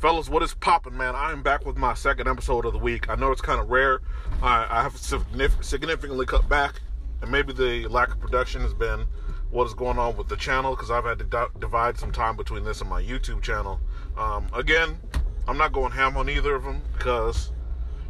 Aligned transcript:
Fellas, 0.00 0.30
what 0.30 0.42
is 0.42 0.54
poppin', 0.54 0.96
man? 0.96 1.14
I 1.14 1.30
am 1.30 1.42
back 1.42 1.66
with 1.66 1.76
my 1.76 1.92
second 1.92 2.26
episode 2.26 2.64
of 2.64 2.72
the 2.72 2.78
week. 2.78 3.10
I 3.10 3.16
know 3.16 3.32
it's 3.32 3.42
kind 3.42 3.60
of 3.60 3.68
rare. 3.68 4.00
I, 4.40 4.66
I 4.70 4.82
have 4.82 4.96
significantly 4.96 6.24
cut 6.24 6.48
back, 6.48 6.80
and 7.20 7.30
maybe 7.30 7.52
the 7.52 7.86
lack 7.86 8.10
of 8.10 8.18
production 8.18 8.62
has 8.62 8.72
been 8.72 9.04
what 9.50 9.66
is 9.66 9.74
going 9.74 9.98
on 9.98 10.16
with 10.16 10.28
the 10.28 10.36
channel 10.36 10.74
because 10.74 10.90
I've 10.90 11.04
had 11.04 11.18
to 11.18 11.26
di- 11.26 11.48
divide 11.58 11.98
some 11.98 12.12
time 12.12 12.34
between 12.34 12.64
this 12.64 12.80
and 12.80 12.88
my 12.88 13.02
YouTube 13.02 13.42
channel. 13.42 13.78
Um, 14.16 14.46
again, 14.54 14.98
I'm 15.46 15.58
not 15.58 15.74
going 15.74 15.92
ham 15.92 16.16
on 16.16 16.30
either 16.30 16.54
of 16.54 16.64
them 16.64 16.80
because, 16.96 17.52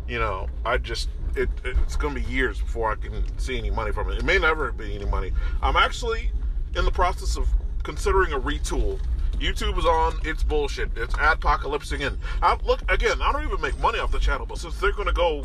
you 0.07 0.21
know, 0.21 0.47
I 0.65 0.79
just 0.79 1.09
it, 1.35 1.49
it's 1.65 1.97
to 1.97 2.11
be 2.11 2.23
years 2.23 2.61
before 2.61 2.93
I 2.93 2.95
can 2.95 3.37
see 3.37 3.59
any 3.59 3.73
money 3.73 3.91
from 3.91 4.09
it. 4.13 4.19
It 4.19 4.25
may 4.25 4.39
never 4.39 4.71
be 4.71 4.95
any 4.95 5.07
money. 5.07 5.33
I'm 5.61 5.75
actually 5.75 6.31
in 6.77 6.85
the 6.85 6.93
process 6.93 7.37
of 7.37 7.49
considering 7.83 8.33
a 8.33 8.39
retool. 8.39 9.01
YouTube 9.41 9.79
is 9.79 9.87
on 9.87 10.19
its 10.23 10.43
bullshit. 10.43 10.91
It's 10.97 11.15
apocalypsing 11.15 12.01
in. 12.01 12.19
I, 12.43 12.59
look 12.63 12.81
again. 12.91 13.23
I 13.23 13.33
don't 13.33 13.45
even 13.45 13.61
make 13.61 13.79
money 13.81 13.99
off 13.99 14.13
the 14.13 14.19
channel, 14.19 14.45
but 14.45 14.59
since 14.59 14.79
they're 14.79 14.93
to 14.93 15.13
go 15.13 15.45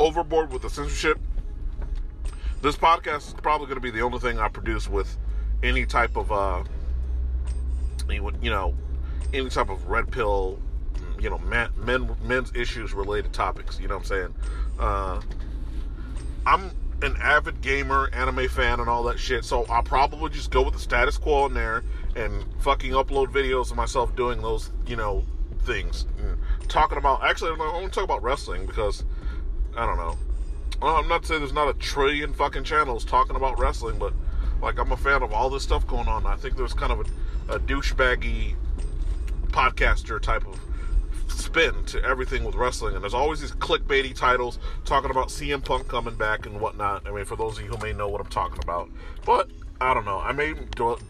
overboard 0.00 0.52
with 0.52 0.62
the 0.62 0.70
censorship, 0.70 1.18
this 2.62 2.76
podcast 2.76 3.28
is 3.28 3.34
probably 3.34 3.66
to 3.76 3.80
be 3.80 3.92
the 3.92 4.00
only 4.00 4.18
thing 4.18 4.40
I 4.40 4.48
produce 4.48 4.88
with 4.88 5.16
any 5.62 5.86
type 5.86 6.16
of, 6.16 6.32
uh, 6.32 6.64
you 8.10 8.50
know, 8.50 8.74
any 9.32 9.48
type 9.50 9.70
of 9.70 9.86
red 9.86 10.10
pill, 10.10 10.58
you 11.20 11.30
know, 11.30 11.38
men 11.38 12.16
men's 12.22 12.50
issues 12.56 12.92
related 12.92 13.32
topics. 13.32 13.78
You 13.78 13.86
know 13.86 13.98
what 13.98 14.00
I'm 14.00 14.06
saying? 14.06 14.34
Uh, 14.80 15.20
I'm 16.44 16.70
an 17.02 17.16
avid 17.20 17.60
gamer, 17.60 18.08
anime 18.12 18.48
fan, 18.48 18.80
and 18.80 18.88
all 18.88 19.04
that 19.04 19.18
shit. 19.20 19.44
So 19.44 19.64
I'll 19.66 19.82
probably 19.82 20.30
just 20.30 20.50
go 20.50 20.62
with 20.62 20.74
the 20.74 20.80
status 20.80 21.18
quo 21.18 21.46
in 21.46 21.54
there 21.54 21.84
and 22.16 22.44
fucking 22.60 22.92
upload 22.92 23.28
videos 23.28 23.70
of 23.70 23.76
myself 23.76 24.14
doing 24.16 24.40
those, 24.42 24.70
you 24.86 24.96
know, 24.96 25.24
things. 25.60 26.06
And 26.18 26.38
talking 26.68 26.98
about 26.98 27.24
actually, 27.24 27.52
I 27.52 27.56
want 27.56 27.84
to 27.84 27.90
talk 27.90 28.04
about 28.04 28.22
wrestling 28.22 28.66
because 28.66 29.04
I 29.76 29.86
don't 29.86 29.96
know. 29.96 30.16
I'm 30.82 31.08
not 31.08 31.24
saying 31.24 31.40
there's 31.40 31.52
not 31.52 31.68
a 31.68 31.74
trillion 31.74 32.32
fucking 32.32 32.64
channels 32.64 33.04
talking 33.04 33.36
about 33.36 33.58
wrestling, 33.58 33.98
but 33.98 34.12
like 34.60 34.78
I'm 34.78 34.92
a 34.92 34.96
fan 34.96 35.22
of 35.22 35.32
all 35.32 35.50
this 35.50 35.62
stuff 35.62 35.86
going 35.86 36.08
on. 36.08 36.26
I 36.26 36.36
think 36.36 36.56
there's 36.56 36.74
kind 36.74 36.92
of 36.92 37.00
a, 37.48 37.54
a 37.54 37.60
douchebaggy 37.60 38.54
podcaster 39.48 40.20
type 40.20 40.46
of 40.46 40.60
spin 41.28 41.84
to 41.86 42.02
everything 42.04 42.44
with 42.44 42.54
wrestling, 42.54 42.94
and 42.94 43.02
there's 43.02 43.14
always 43.14 43.40
these 43.40 43.52
clickbaity 43.52 44.14
titles 44.14 44.58
talking 44.84 45.10
about 45.10 45.28
CM 45.28 45.64
Punk 45.64 45.88
coming 45.88 46.14
back 46.14 46.46
and 46.46 46.60
whatnot. 46.60 47.06
I 47.06 47.12
mean, 47.12 47.24
for 47.24 47.36
those 47.36 47.58
of 47.58 47.64
you 47.64 47.70
who 47.70 47.78
may 47.84 47.92
know 47.92 48.08
what 48.08 48.20
I'm 48.20 48.28
talking 48.28 48.62
about, 48.62 48.90
but 49.24 49.48
I 49.80 49.94
don't 49.94 50.04
know. 50.04 50.18
I 50.18 50.32
may 50.32 50.54
delve 50.76 51.08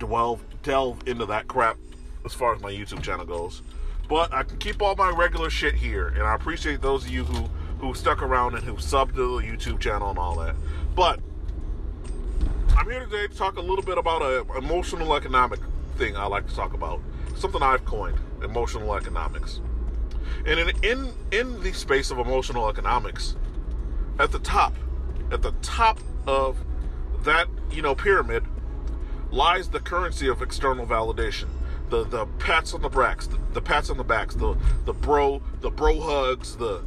delve 0.63 1.07
into 1.07 1.27
that 1.27 1.49
crap 1.49 1.77
as 2.25 2.33
far 2.33 2.55
as 2.55 2.63
my 2.63 2.73
YouTube 2.73 3.03
channel 3.03 3.25
goes, 3.25 3.63
but 4.09 4.33
I 4.33 4.43
can 4.43 4.57
keep 4.59 4.81
all 4.81 4.97
my 4.97 5.11
regular 5.11 5.51
shit 5.51 5.75
here, 5.75 6.09
and 6.09 6.23
I 6.23 6.35
appreciate 6.35 6.81
those 6.81 7.05
of 7.05 7.11
you 7.11 7.25
who 7.25 7.49
who 7.79 7.95
stuck 7.95 8.23
around 8.23 8.55
and 8.55 8.65
who 8.65 8.75
subbed 8.75 9.15
to 9.15 9.41
the 9.41 9.47
YouTube 9.47 9.79
channel 9.79 10.11
and 10.11 10.19
all 10.19 10.37
that. 10.37 10.57
But 10.95 11.21
I'm 12.77 12.89
here 12.91 13.05
today 13.05 13.27
to 13.27 13.35
talk 13.37 13.57
a 13.57 13.61
little 13.61 13.85
bit 13.85 13.99
about 13.99 14.23
an 14.23 14.57
emotional 14.57 15.15
economic 15.15 15.61
thing 15.97 16.17
I 16.17 16.27
like 16.27 16.47
to 16.49 16.55
talk 16.55 16.75
about. 16.75 17.01
Something 17.37 17.63
I've 17.63 17.85
coined, 17.85 18.19
emotional 18.43 18.95
economics. 18.95 19.61
And 20.47 20.59
in, 20.59 20.71
in 20.83 21.13
in 21.31 21.63
the 21.63 21.73
space 21.73 22.11
of 22.11 22.19
emotional 22.19 22.69
economics, 22.69 23.37
at 24.19 24.33
the 24.33 24.39
top, 24.39 24.75
at 25.31 25.43
the 25.43 25.53
top 25.63 25.99
of 26.27 26.59
that 27.25 27.49
you 27.71 27.83
know 27.83 27.95
pyramid, 27.95 28.45
lies 29.35 29.69
the 29.69 29.81
currency 29.81 30.29
of 30.29 30.41
external 30.41 30.87
validation. 30.87 31.49
The 31.91 32.05
the 32.05 32.27
pats 32.39 32.73
on 32.73 32.83
the 32.83 32.89
backs, 32.89 33.27
the, 33.27 33.39
the 33.53 33.61
pats 33.61 33.91
on 33.91 33.99
the 33.99 34.05
backs, 34.05 34.35
the 34.35 34.57
the 34.85 34.95
bro 34.95 35.43
the 35.61 35.71
bro 35.71 36.01
hugs, 36.01 36.57
the 36.57 36.83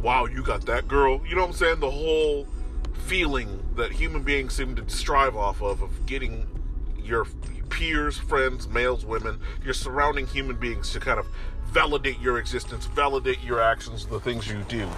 wow 0.00 0.26
you 0.26 0.42
got 0.42 0.64
that 0.66 0.88
girl. 0.88 1.20
You 1.26 1.34
know 1.34 1.42
what 1.42 1.48
I'm 1.48 1.56
saying? 1.56 1.80
The 1.80 1.90
whole 1.90 2.46
feeling 3.06 3.62
that 3.76 3.92
human 3.92 4.22
beings 4.22 4.54
seem 4.54 4.74
to 4.76 4.88
strive 4.88 5.36
off 5.36 5.60
of 5.60 5.82
of 5.82 6.06
getting 6.06 6.46
your 7.02 7.26
peers, 7.68 8.16
friends, 8.16 8.68
males, 8.68 9.04
women, 9.04 9.38
your 9.64 9.74
surrounding 9.74 10.26
human 10.26 10.56
beings 10.56 10.92
to 10.92 11.00
kind 11.00 11.18
of 11.18 11.26
validate 11.66 12.18
your 12.20 12.38
existence, 12.38 12.86
validate 12.86 13.42
your 13.42 13.60
actions, 13.60 14.06
the 14.06 14.20
things 14.20 14.48
you 14.48 14.64
do. 14.68 14.88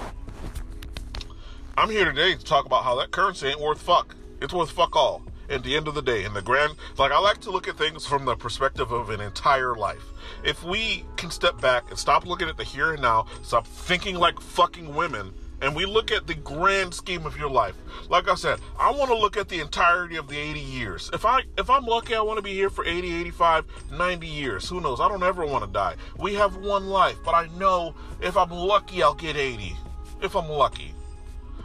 I'm 1.76 1.90
here 1.90 2.04
today 2.04 2.34
to 2.34 2.44
talk 2.44 2.66
about 2.66 2.84
how 2.84 2.96
that 2.96 3.10
currency 3.10 3.48
ain't 3.48 3.60
worth 3.60 3.80
fuck. 3.80 4.14
It's 4.40 4.52
worth 4.52 4.70
fuck 4.70 4.94
all. 4.94 5.22
At 5.50 5.62
the 5.62 5.76
end 5.76 5.88
of 5.88 5.94
the 5.94 6.02
day, 6.02 6.24
in 6.24 6.34
the 6.34 6.42
grand, 6.42 6.74
like 6.98 7.10
I 7.10 7.18
like 7.18 7.40
to 7.42 7.50
look 7.50 7.68
at 7.68 7.78
things 7.78 8.04
from 8.04 8.26
the 8.26 8.36
perspective 8.36 8.92
of 8.92 9.08
an 9.08 9.20
entire 9.20 9.74
life. 9.74 10.04
If 10.44 10.62
we 10.62 11.06
can 11.16 11.30
step 11.30 11.58
back 11.60 11.84
and 11.88 11.98
stop 11.98 12.26
looking 12.26 12.48
at 12.48 12.58
the 12.58 12.64
here 12.64 12.92
and 12.92 13.00
now, 13.00 13.26
stop 13.42 13.66
thinking 13.66 14.16
like 14.16 14.38
fucking 14.40 14.94
women, 14.94 15.32
and 15.62 15.74
we 15.74 15.86
look 15.86 16.12
at 16.12 16.26
the 16.26 16.34
grand 16.34 16.92
scheme 16.92 17.24
of 17.24 17.38
your 17.38 17.48
life. 17.48 17.74
Like 18.10 18.28
I 18.28 18.34
said, 18.34 18.60
I 18.78 18.90
want 18.90 19.10
to 19.10 19.16
look 19.16 19.38
at 19.38 19.48
the 19.48 19.60
entirety 19.60 20.16
of 20.16 20.28
the 20.28 20.36
80 20.36 20.60
years. 20.60 21.10
If 21.14 21.24
I 21.24 21.40
if 21.56 21.70
I'm 21.70 21.86
lucky, 21.86 22.14
I 22.14 22.20
want 22.20 22.36
to 22.36 22.42
be 22.42 22.52
here 22.52 22.70
for 22.70 22.84
80, 22.84 23.12
85, 23.20 23.64
90 23.92 24.26
years. 24.26 24.68
Who 24.68 24.82
knows? 24.82 25.00
I 25.00 25.08
don't 25.08 25.22
ever 25.22 25.46
want 25.46 25.64
to 25.64 25.70
die. 25.70 25.96
We 26.18 26.34
have 26.34 26.56
one 26.56 26.88
life, 26.88 27.16
but 27.24 27.32
I 27.32 27.48
know 27.58 27.94
if 28.20 28.36
I'm 28.36 28.50
lucky, 28.50 29.02
I'll 29.02 29.14
get 29.14 29.36
80. 29.36 29.74
If 30.20 30.36
I'm 30.36 30.48
lucky. 30.48 30.94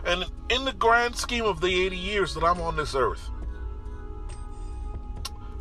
And 0.06 0.26
in 0.50 0.64
the 0.64 0.74
grand 0.74 1.16
scheme 1.16 1.46
of 1.46 1.60
the 1.62 1.86
80 1.86 1.98
years 1.98 2.34
that 2.34 2.44
I'm 2.44 2.62
on 2.62 2.76
this 2.76 2.96
earth, 2.96 3.30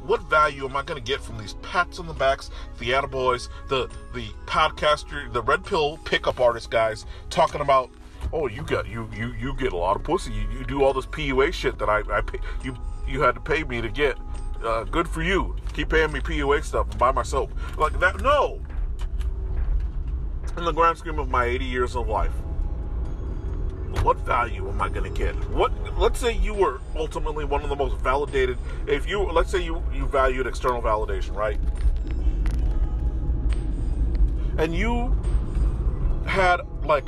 what 0.06 0.22
value 0.22 0.64
am 0.64 0.76
I 0.76 0.82
going 0.82 1.02
to 1.02 1.06
get 1.06 1.20
from 1.20 1.38
these 1.38 1.54
pats 1.62 1.98
on 1.98 2.06
the 2.06 2.14
backs, 2.14 2.50
the 2.78 2.90
attaboys, 2.90 3.48
the 3.68 3.88
the 4.14 4.28
podcaster, 4.46 5.32
the 5.32 5.42
red 5.42 5.64
pill 5.64 5.98
pickup 5.98 6.40
artist 6.40 6.70
guys 6.70 7.06
talking 7.30 7.60
about 7.60 7.90
oh, 8.32 8.46
you 8.46 8.62
got 8.62 8.88
you 8.88 9.08
you 9.14 9.32
you 9.34 9.54
get 9.54 9.72
a 9.72 9.76
lot 9.76 9.96
of 9.96 10.04
pussy. 10.04 10.32
You, 10.32 10.46
you 10.58 10.64
do 10.64 10.82
all 10.82 10.92
this 10.92 11.06
PUA 11.06 11.52
shit 11.52 11.78
that 11.78 11.88
I 11.88 12.02
I 12.10 12.20
pay, 12.20 12.38
you 12.62 12.76
you 13.06 13.20
had 13.20 13.34
to 13.34 13.40
pay 13.40 13.64
me 13.64 13.80
to 13.80 13.88
get. 13.88 14.16
Uh, 14.62 14.84
good 14.84 15.08
for 15.08 15.22
you. 15.22 15.56
Keep 15.74 15.88
paying 15.90 16.12
me 16.12 16.20
PUA 16.20 16.62
stuff 16.64 16.88
and 16.90 16.98
buy 16.98 17.10
my 17.10 17.24
soap 17.24 17.50
like 17.76 17.98
that. 17.98 18.20
No. 18.20 18.60
In 20.56 20.64
the 20.64 20.72
grand 20.72 20.98
scheme 20.98 21.18
of 21.18 21.28
my 21.28 21.46
80 21.46 21.64
years 21.64 21.96
of 21.96 22.08
life, 22.08 22.32
what 24.00 24.16
value 24.18 24.68
am 24.68 24.80
I 24.80 24.88
going 24.88 25.12
to 25.12 25.18
get? 25.18 25.34
What? 25.50 25.72
Let's 25.98 26.18
say 26.18 26.32
you 26.32 26.54
were 26.54 26.80
ultimately 26.96 27.44
one 27.44 27.62
of 27.62 27.68
the 27.68 27.76
most 27.76 27.96
validated. 27.98 28.58
If 28.86 29.08
you 29.08 29.22
let's 29.22 29.50
say 29.50 29.62
you 29.62 29.82
you 29.92 30.06
valued 30.06 30.46
external 30.46 30.82
validation, 30.82 31.34
right? 31.34 31.58
And 34.58 34.74
you 34.74 35.16
had 36.26 36.60
like 36.84 37.06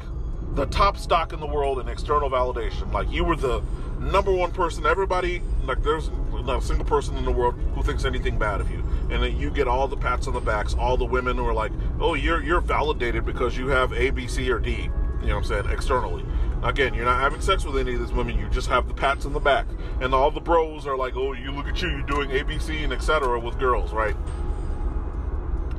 the 0.55 0.67
top 0.67 0.97
stock 0.97 1.33
in 1.33 1.41
the 1.41 1.47
world 1.47 1.78
in 1.81 1.89
external 1.89 2.31
validation. 2.31 2.93
Like 2.93 3.11
you 3.11 3.25
were 3.25 3.37
the 3.37 3.62
number 3.99 4.33
one 4.33 4.53
person. 4.53 4.87
Everybody, 4.87 5.43
like 5.65 5.83
there's 5.83 6.11
not 6.33 6.62
a 6.62 6.65
single 6.65 6.84
person 6.84 7.16
in 7.16 7.25
the 7.25 7.33
world 7.33 7.55
who 7.75 7.83
thinks 7.83 8.05
anything 8.05 8.39
bad 8.39 8.61
of 8.61 8.71
you, 8.71 8.84
and 9.11 9.22
then 9.22 9.37
you 9.39 9.51
get 9.51 9.66
all 9.66 9.89
the 9.89 9.97
pats 9.97 10.27
on 10.27 10.34
the 10.34 10.41
backs. 10.41 10.75
All 10.75 10.97
the 10.97 11.05
women 11.05 11.37
who 11.37 11.47
are 11.47 11.55
like, 11.55 11.72
"Oh, 12.01 12.15
you're 12.15 12.43
you're 12.43 12.61
validated 12.61 13.25
because 13.25 13.56
you 13.56 13.69
have 13.69 13.93
A, 13.93 14.11
B, 14.11 14.27
C, 14.27 14.51
or 14.51 14.59
D." 14.59 14.91
You 15.21 15.31
know 15.31 15.37
what 15.37 15.51
I'm 15.51 15.65
saying? 15.65 15.71
Externally. 15.71 16.25
Again, 16.64 16.94
you're 16.94 17.04
not 17.04 17.20
having 17.20 17.42
sex 17.42 17.66
with 17.66 17.76
any 17.76 17.92
of 17.92 18.00
these 18.00 18.12
women. 18.12 18.38
You 18.38 18.48
just 18.48 18.69
have 18.69 18.88
the 18.88 18.94
pats 18.94 19.26
on 19.26 19.34
the 19.34 19.38
back, 19.38 19.66
and 20.00 20.14
all 20.14 20.30
the 20.30 20.41
bros 20.41 20.86
are 20.86 20.97
like, 20.97 21.14
"Oh, 21.14 21.34
you 21.34 21.52
look 21.52 21.69
at 21.69 21.82
you. 21.82 21.91
You're 21.91 22.06
doing 22.06 22.30
A, 22.30 22.42
B, 22.42 22.58
C, 22.58 22.82
and 22.82 22.92
etc. 22.92 23.38
with 23.38 23.58
girls, 23.58 23.92
right?" 23.92 24.16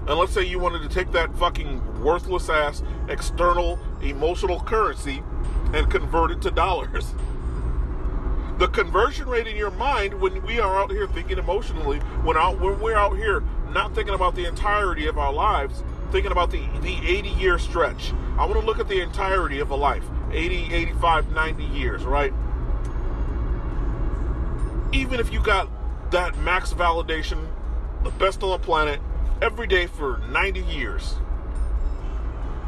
And 0.08 0.20
let's 0.20 0.32
say 0.32 0.44
you 0.44 0.60
wanted 0.60 0.84
to 0.84 0.90
take 0.90 1.12
that 1.14 1.36
fucking 1.38 2.04
worthless 2.04 2.50
ass 2.50 2.84
external 3.10 3.80
emotional 4.04 4.60
currency 4.60 5.24
and 5.74 5.90
convert 5.90 6.30
it 6.30 6.42
to 6.44 6.52
dollars. 6.52 7.14
The 8.58 8.70
conversion 8.70 9.28
rate 9.28 9.48
in 9.48 9.58
your 9.58 9.72
mind 9.72 10.14
when 10.14 10.42
we 10.44 10.62
are 10.62 10.80
out 10.82 10.90
here 10.90 11.08
thinking 11.08 11.38
emotionally, 11.38 11.98
when 12.24 12.38
out 12.38 12.58
when 12.62 12.80
we're 12.80 12.96
out 12.96 13.18
here 13.18 13.44
not 13.74 13.94
thinking 13.94 14.14
about 14.14 14.34
the 14.34 14.46
entirety 14.46 15.08
of 15.08 15.18
our 15.18 15.34
lives, 15.34 15.84
thinking 16.14 16.32
about 16.32 16.52
the, 16.52 16.62
the 16.80 16.96
80 17.06 17.30
year 17.32 17.60
stretch. 17.60 18.14
I 18.38 18.46
want 18.46 18.54
to 18.54 18.66
look 18.66 18.80
at 18.80 18.88
the 18.88 19.02
entirety 19.02 19.60
of 19.60 19.72
a 19.72 19.76
life. 19.76 20.06
80, 20.36 20.74
85, 20.74 21.32
90 21.32 21.64
years, 21.64 22.04
right? 22.04 22.34
Even 24.92 25.20
if 25.20 25.32
you 25.32 25.42
got 25.42 25.70
that 26.12 26.38
max 26.40 26.74
validation, 26.74 27.48
the 28.04 28.12
best 28.12 28.44
on 28.44 28.50
the 28.50 28.60
planet, 28.60 29.00
every 29.42 29.68
day 29.68 29.88
for 29.88 30.18
90 30.30 30.62
years. 30.62 31.16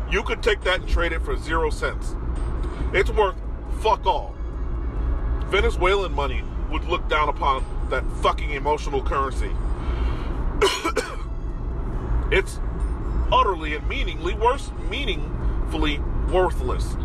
You 0.09 0.23
could 0.23 0.41
take 0.41 0.61
that 0.61 0.79
and 0.79 0.89
trade 0.89 1.11
it 1.11 1.21
for 1.21 1.37
zero 1.37 1.69
cents. 1.69 2.15
It's 2.93 3.09
worth 3.09 3.35
fuck 3.81 4.05
all. 4.05 4.33
Venezuelan 5.47 6.13
money 6.13 6.43
would 6.71 6.85
look 6.85 7.07
down 7.09 7.29
upon 7.29 7.65
that 7.89 8.03
fucking 8.21 8.51
emotional 8.51 9.01
currency. 9.03 9.51
it's 12.31 12.59
utterly 13.31 13.75
and 13.75 13.87
meaningly 13.87 14.33
worse, 14.33 14.71
meaningfully 14.89 15.99
worthless. 16.31 16.95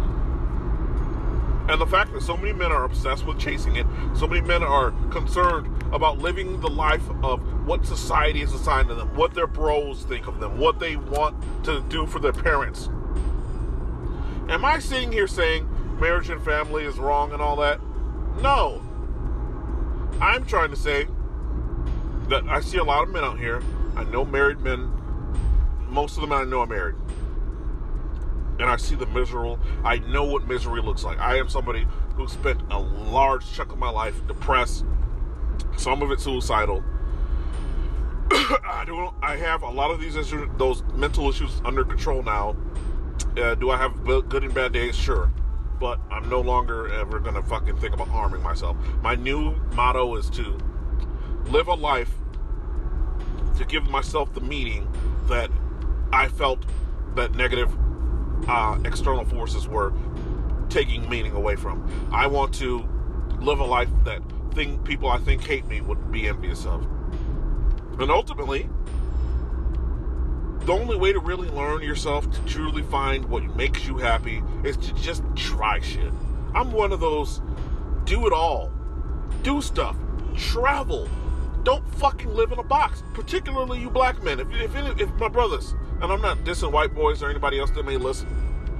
And 1.69 1.81
the 1.81 1.87
fact 1.87 2.13
that 2.13 2.23
so 2.23 2.37
many 2.37 2.53
men 2.53 2.73
are 2.73 2.85
obsessed 2.85 3.25
with 3.25 3.39
chasing 3.39 3.77
it, 3.77 3.87
so 4.15 4.27
many 4.27 4.41
men 4.41 4.63
are 4.63 4.91
concerned 5.11 5.69
about 5.93 6.19
living 6.19 6.61
the 6.61 6.69
life 6.69 7.09
of 7.23 7.41
what 7.67 7.87
society 7.87 8.41
has 8.41 8.53
assigned 8.53 8.89
to 8.89 8.95
them, 8.95 9.15
what 9.15 9.33
their 9.35 9.47
bros 9.47 10.03
think 10.05 10.27
of 10.27 10.41
them, 10.41 10.59
what 10.59 10.81
they 10.81 10.97
want 10.97 11.37
to 11.65 11.81
do 11.83 12.07
for 12.07 12.19
their 12.19 12.33
parents. 12.33 12.89
Am 14.49 14.65
I 14.65 14.81
sitting 14.81 15.13
here 15.13 15.29
saying 15.29 15.69
marriage 16.01 16.29
and 16.31 16.43
family 16.43 16.85
is 16.85 16.99
wrong 16.99 17.33
and 17.33 17.41
all 17.41 17.57
that? 17.57 17.81
No. 18.41 18.83
I'm 20.21 20.45
trying 20.45 20.71
to 20.71 20.77
say 20.77 21.07
that 22.29 22.45
I 22.49 22.61
see 22.61 22.79
a 22.79 22.85
lot 22.85 23.05
of 23.05 23.11
men 23.11 23.23
out 23.23 23.39
here. 23.39 23.63
I 23.95 24.05
know 24.05 24.25
married 24.25 24.61
men. 24.61 24.91
Most 25.89 26.17
of 26.17 26.23
them 26.23 26.33
I 26.33 26.45
know 26.45 26.61
are 26.61 26.67
married. 26.67 26.97
And 28.63 28.71
I 28.71 28.77
see 28.77 28.95
the 28.95 29.07
miserable. 29.07 29.59
I 29.83 29.99
know 29.99 30.23
what 30.23 30.47
misery 30.47 30.81
looks 30.81 31.03
like. 31.03 31.19
I 31.19 31.37
am 31.37 31.49
somebody 31.49 31.85
who 32.15 32.29
spent 32.29 32.63
a 32.71 32.79
large 32.79 33.53
chunk 33.53 33.73
of 33.73 33.79
my 33.79 33.91
life 33.91 34.25
depressed, 34.29 34.85
some 35.77 36.01
of 36.01 36.13
it 36.13 36.21
suicidal. 36.21 36.85
I 38.31 38.85
don't. 38.87 39.13
I 39.21 39.35
have 39.35 39.65
a 39.65 39.69
lot 39.69 39.91
of 39.91 40.01
these 40.01 40.15
issues, 40.15 40.49
those 40.59 40.85
mental 40.95 41.29
issues 41.29 41.61
under 41.65 41.85
control 41.85 42.23
now. 42.23 42.55
Uh, 43.37 43.57
do 43.57 43.71
I 43.71 43.79
have 43.79 44.05
good 44.05 44.45
and 44.45 44.55
bad 44.55 44.73
days? 44.73 44.95
Sure, 44.95 45.33
but 45.81 45.99
I'm 46.09 46.29
no 46.29 46.41
longer 46.41 46.89
ever 46.95 47.19
gonna 47.19 47.43
fucking 47.43 47.79
think 47.79 47.95
about 47.95 48.09
harming 48.09 48.45
myself. 48.45 48.77
My 49.03 49.17
new 49.17 49.57
motto 49.73 50.15
is 50.15 50.31
to 50.31 50.57
live 51.47 51.67
a 51.67 51.75
life 51.75 52.13
to 53.59 53.65
give 53.65 53.91
myself 53.91 54.33
the 54.35 54.41
meaning 54.41 54.87
that 55.27 55.51
I 56.13 56.29
felt 56.29 56.65
that 57.17 57.35
negative 57.35 57.77
uh, 58.49 58.79
external 58.85 59.25
forces 59.25 59.69
were 59.69 59.93
taking 60.69 61.09
meaning 61.09 61.33
away 61.33 61.57
from. 61.57 61.89
I 62.13 62.27
want 62.27 62.55
to 62.55 62.89
live 63.41 63.61
a 63.61 63.65
life 63.65 63.89
that 64.05 64.23
think 64.53 64.85
people 64.85 65.09
I 65.09 65.19
think 65.19 65.45
hate 65.45 65.67
me 65.67 65.81
would 65.81 66.13
be 66.13 66.29
envious 66.29 66.67
of. 66.67 66.87
And 67.99 68.11
ultimately, 68.11 68.69
the 70.61 70.73
only 70.73 70.97
way 70.97 71.13
to 71.13 71.19
really 71.19 71.49
learn 71.49 71.83
yourself 71.83 72.31
to 72.31 72.45
truly 72.45 72.83
find 72.85 73.25
what 73.25 73.43
makes 73.57 73.87
you 73.87 73.99
happy 73.99 74.43
is 74.65 74.77
to 74.77 74.95
just 74.95 75.25
try 75.35 75.81
shit. 75.81 76.13
I'm 76.55 76.73
one 76.73 76.93
of 76.93 77.01
those 77.01 77.43
do 78.05 78.27
it 78.27 78.33
all, 78.33 78.71
do 79.43 79.61
stuff, 79.61 79.97
travel. 80.37 81.09
Don't 81.65 81.89
fucking 81.95 82.35
live 82.35 82.51
in 82.53 82.59
a 82.59 82.65
box, 82.65 83.05
particularly 83.15 83.81
you 83.81 83.91
black 83.91 84.23
men. 84.23 84.41
If, 84.41 84.51
if, 84.53 85.01
if 85.01 85.11
my 85.15 85.29
brothers, 85.29 85.75
and 86.01 86.13
I'm 86.13 86.21
not 86.21 86.39
dissing 86.39 86.73
white 86.73 86.95
boys 86.95 87.23
or 87.23 87.31
anybody 87.31 87.61
else 87.61 87.71
that 87.73 87.85
may 87.85 87.97
listen, 87.97 88.29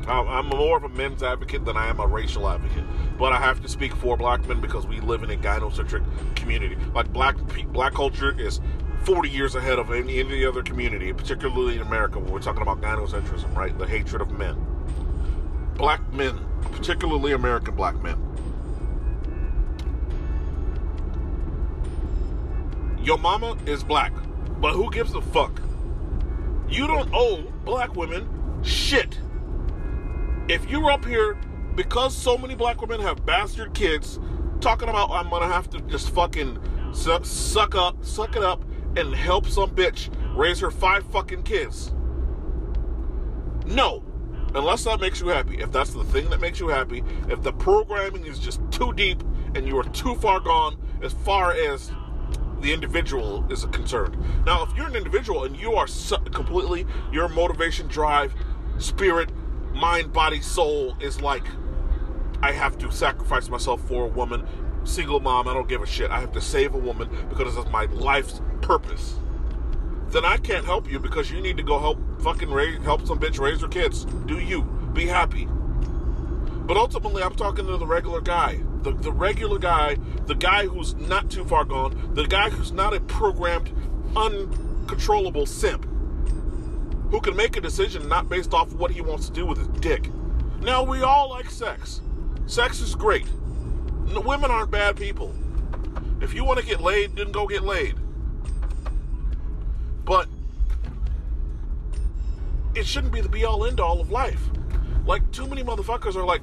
I'm 0.09 0.47
more 0.47 0.77
of 0.77 0.83
a 0.83 0.89
men's 0.89 1.23
advocate 1.23 1.65
than 1.65 1.77
I 1.77 1.87
am 1.87 2.01
a 2.01 2.07
racial 2.07 2.49
advocate. 2.49 2.85
But 3.19 3.33
I 3.33 3.39
have 3.39 3.63
to 3.63 3.69
speak 3.69 3.95
for 3.95 4.17
black 4.17 4.47
men 4.49 4.61
because 4.61 4.85
we 4.85 5.01
live 5.01 5.23
in 5.23 5.31
a 5.31 5.37
gynocentric 5.37 6.05
community. 6.35 6.77
Like 6.93 7.13
black 7.13 7.37
black 7.73 7.95
culture 7.95 8.39
is 8.41 8.61
40 9.05 9.29
years 9.29 9.55
ahead 9.55 9.79
of 9.79 9.93
any, 9.93 10.19
any 10.19 10.45
other 10.45 10.63
community, 10.63 11.13
particularly 11.13 11.77
in 11.77 11.83
America 11.83 12.19
when 12.19 12.33
we're 12.33 12.41
talking 12.41 12.63
about 12.63 12.81
gynocentrism, 12.81 13.55
right? 13.55 13.77
The 13.79 13.87
hatred 13.87 14.23
of 14.23 14.33
men. 14.33 14.57
Black 15.77 16.13
men, 16.13 16.39
particularly 16.73 17.33
American 17.33 17.77
black 17.77 18.01
men. 18.03 18.21
Your 23.03 23.19
mama 23.19 23.57
is 23.67 23.83
black, 23.83 24.13
but 24.61 24.75
who 24.75 24.91
gives 24.91 25.15
a 25.15 25.21
fuck? 25.21 25.61
You 26.69 26.87
don't 26.87 27.11
owe 27.13 27.43
black 27.65 27.97
women 27.97 28.29
shit 28.63 29.19
if 30.49 30.69
you're 30.71 30.91
up 30.91 31.05
here 31.05 31.37
because 31.75 32.17
so 32.17 32.39
many 32.39 32.55
black 32.55 32.81
women 32.81 33.01
have 33.01 33.27
bastard 33.27 33.75
kids 33.75 34.21
talking 34.61 34.89
about 34.89 35.11
I'm 35.11 35.29
gonna 35.31 35.49
have 35.49 35.69
to 35.71 35.81
just 35.83 36.11
fucking 36.11 36.59
su- 36.93 37.25
suck 37.25 37.75
up, 37.75 38.05
suck 38.05 38.37
it 38.37 38.45
up, 38.45 38.65
and 38.97 39.15
help 39.15 39.47
some 39.47 39.71
bitch 39.71 40.09
raise 40.37 40.61
her 40.61 40.71
five 40.71 41.05
fucking 41.07 41.43
kids. 41.43 41.93
No, 43.67 44.05
unless 44.55 44.85
that 44.85 45.01
makes 45.01 45.21
you 45.21 45.29
happy. 45.29 45.59
If 45.59 45.73
that's 45.73 45.93
the 45.93 46.05
thing 46.05 46.31
that 46.31 46.41
makes 46.41 46.61
you 46.61 46.69
happy, 46.69 47.03
if 47.29 47.43
the 47.43 47.53
programming 47.53 48.27
is 48.27 48.39
just 48.39 48.61
too 48.71 48.93
deep 48.93 49.23
and 49.55 49.67
you 49.67 49.77
are 49.79 49.85
too 49.91 50.15
far 50.17 50.41
gone 50.41 50.77
as 51.03 51.13
far 51.13 51.53
as 51.53 51.91
the 52.63 52.73
individual 52.73 53.45
is 53.51 53.65
a 53.65 53.69
concerned. 53.69 54.17
Now, 54.47 54.63
if 54.63 54.75
you're 54.77 54.87
an 54.87 54.97
individual 54.97 55.45
and 55.45 55.57
you 55.57 55.75
are 55.75 55.87
completely 56.33 56.87
your 57.13 57.29
motivation, 57.29 57.89
drive, 57.89 58.35
spirit, 58.79 59.31
mind, 59.75 60.13
body, 60.13 60.41
soul 60.41 60.97
is 61.01 61.21
like, 61.21 61.45
I 62.41 62.53
have 62.53 62.79
to 62.79 62.91
sacrifice 62.91 63.49
myself 63.49 63.87
for 63.87 64.05
a 64.05 64.09
woman. 64.09 64.47
Single 64.85 65.21
mom, 65.21 65.47
I 65.49 65.55
don't 65.55 65.69
give 65.69 65.83
a 65.83 65.87
shit. 65.87 66.11
I 66.11 66.21
have 66.21 66.33
to 66.33 66.41
save 66.41 66.75
a 66.75 66.79
woman 66.79 67.09
because 67.29 67.57
it's 67.57 67.71
my 67.71 67.85
life's 67.87 68.41
purpose. 68.63 69.17
Then 70.09 70.25
I 70.25 70.37
can't 70.37 70.65
help 70.65 70.91
you 70.91 70.99
because 70.99 71.31
you 71.31 71.41
need 71.41 71.57
to 71.57 71.63
go 71.63 71.79
help 71.79 71.99
fucking 72.23 72.51
raise, 72.51 72.83
help 72.83 73.07
some 73.07 73.19
bitch 73.19 73.39
raise 73.39 73.61
her 73.61 73.69
kids. 73.69 74.05
Do 74.27 74.39
you. 74.39 74.63
Be 74.93 75.07
happy. 75.07 75.49
But 76.67 76.77
ultimately, 76.77 77.23
I'm 77.23 77.35
talking 77.35 77.67
to 77.67 77.77
the 77.77 77.87
regular 77.87 78.21
guy. 78.21 78.61
The, 78.83 78.93
the 78.93 79.13
regular 79.13 79.59
guy, 79.59 79.97
the 80.27 80.35
guy 80.35 80.67
who's 80.67 80.95
not 80.95 81.31
too 81.31 81.45
far 81.45 81.65
gone, 81.65 82.15
the 82.15 82.27
guy 82.27 82.51
who's 82.51 82.73
not 82.73 82.95
a 82.95 83.01
programmed, 83.01 83.73
uncontrollable 84.17 85.47
simp 85.47 85.87
who 87.13 87.21
can 87.21 87.37
make 87.37 87.57
a 87.59 87.61
decision 87.61 88.09
not 88.09 88.29
based 88.31 88.55
off 88.55 88.73
what 88.73 88.91
he 88.91 89.03
wants 89.03 89.29
to 89.29 89.33
do 89.35 89.45
with 89.45 89.59
his 89.59 89.69
dick. 89.81 90.09
Now, 90.61 90.83
we 90.83 91.03
all 91.03 91.29
like 91.29 91.51
sex. 91.51 92.01
Sex 92.47 92.81
is 92.81 92.95
great. 92.95 93.27
Women 94.25 94.51
aren't 94.51 94.71
bad 94.71 94.97
people. 94.97 95.35
If 96.23 96.33
you 96.33 96.43
want 96.45 96.59
to 96.61 96.65
get 96.65 96.81
laid, 96.81 97.17
then 97.17 97.31
go 97.31 97.47
get 97.47 97.65
laid. 97.65 97.97
But 100.07 100.27
it 102.75 102.87
shouldn't 102.87 103.13
be 103.13 103.21
the 103.21 103.29
be 103.29 103.45
all 103.45 103.67
end 103.67 103.79
all 103.79 104.01
of 104.01 104.11
life. 104.11 104.41
Like, 105.05 105.31
too 105.33 105.47
many 105.47 105.63
motherfuckers 105.63 106.17
are 106.17 106.25
like, 106.25 106.43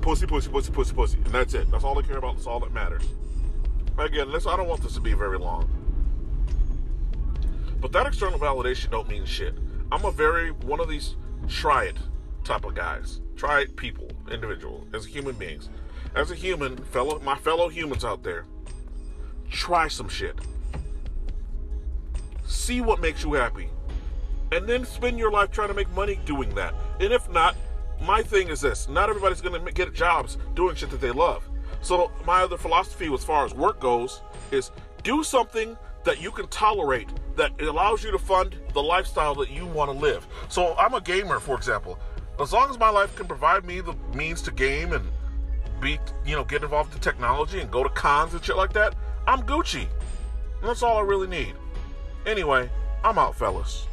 pussy, 0.00 0.26
pussy, 0.26 0.50
pussy, 0.50 0.72
pussy, 0.72 0.94
pussy. 0.94 1.18
And 1.18 1.32
that's 1.32 1.54
it. 1.54 1.70
That's 1.70 1.84
all 1.84 1.94
they 1.94 2.06
care 2.06 2.18
about. 2.18 2.36
That's 2.36 2.46
all 2.46 2.60
that 2.60 2.72
matters. 2.72 3.04
Again, 3.98 4.30
this, 4.32 4.46
I 4.46 4.56
don't 4.56 4.68
want 4.68 4.82
this 4.82 4.94
to 4.94 5.00
be 5.00 5.12
very 5.12 5.38
long. 5.38 5.68
But 7.80 7.92
that 7.92 8.06
external 8.06 8.38
validation 8.38 8.90
don't 8.90 9.08
mean 9.08 9.24
shit. 9.24 9.54
I'm 9.90 10.04
a 10.04 10.10
very 10.10 10.50
one 10.50 10.80
of 10.80 10.88
these 10.88 11.16
try 11.48 11.84
it 11.84 11.96
type 12.44 12.64
of 12.64 12.74
guys. 12.74 13.20
Try 13.36 13.60
it 13.60 13.76
people, 13.76 14.10
individual, 14.30 14.86
as 14.92 15.06
human 15.06 15.36
beings. 15.36 15.68
As 16.14 16.30
a 16.30 16.34
human, 16.34 16.76
fellow 16.76 17.20
my 17.20 17.36
fellow 17.36 17.68
humans 17.68 18.04
out 18.04 18.22
there, 18.22 18.44
try 19.50 19.88
some 19.88 20.08
shit. 20.08 20.36
See 22.44 22.80
what 22.80 23.00
makes 23.00 23.22
you 23.22 23.34
happy. 23.34 23.68
And 24.52 24.66
then 24.66 24.84
spend 24.84 25.18
your 25.18 25.30
life 25.30 25.50
trying 25.50 25.68
to 25.68 25.74
make 25.74 25.90
money 25.90 26.18
doing 26.24 26.54
that. 26.54 26.74
And 27.00 27.12
if 27.12 27.28
not, 27.30 27.56
my 28.00 28.22
thing 28.22 28.48
is 28.48 28.60
this 28.60 28.88
not 28.88 29.08
everybody's 29.08 29.40
going 29.40 29.64
to 29.64 29.72
get 29.72 29.92
jobs 29.92 30.38
doing 30.54 30.76
shit 30.76 30.90
that 30.90 31.00
they 31.00 31.10
love. 31.10 31.48
So, 31.80 32.10
my 32.26 32.42
other 32.42 32.56
philosophy 32.56 33.12
as 33.12 33.24
far 33.24 33.44
as 33.44 33.54
work 33.54 33.80
goes 33.80 34.22
is 34.50 34.70
do 35.02 35.22
something 35.22 35.76
that 36.04 36.20
you 36.20 36.30
can 36.30 36.46
tolerate 36.48 37.08
that 37.36 37.60
allows 37.60 38.02
you 38.04 38.10
to 38.10 38.18
fund 38.18 38.56
the 38.74 38.82
lifestyle 38.82 39.34
that 39.36 39.50
you 39.50 39.66
want 39.66 39.90
to 39.90 39.96
live. 39.96 40.26
So 40.48 40.74
I'm 40.76 40.94
a 40.94 41.00
gamer, 41.00 41.40
for 41.40 41.56
example. 41.56 41.98
As 42.40 42.52
long 42.52 42.70
as 42.70 42.78
my 42.78 42.90
life 42.90 43.14
can 43.16 43.26
provide 43.26 43.64
me 43.64 43.80
the 43.80 43.94
means 44.14 44.42
to 44.42 44.52
game 44.52 44.92
and 44.92 45.04
be, 45.80 45.98
you 46.24 46.36
know, 46.36 46.44
get 46.44 46.62
involved 46.62 46.94
in 46.94 47.00
technology 47.00 47.60
and 47.60 47.70
go 47.70 47.82
to 47.82 47.88
cons 47.90 48.32
and 48.32 48.44
shit 48.44 48.56
like 48.56 48.72
that, 48.74 48.94
I'm 49.26 49.42
Gucci. 49.42 49.86
And 50.60 50.68
that's 50.68 50.82
all 50.82 50.98
I 50.98 51.02
really 51.02 51.26
need. 51.26 51.54
Anyway, 52.26 52.70
I'm 53.04 53.18
out, 53.18 53.36
fellas. 53.36 53.87